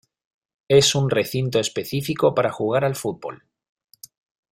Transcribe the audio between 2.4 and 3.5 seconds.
jugar al fútbol.